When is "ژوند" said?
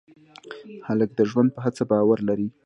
1.29-1.49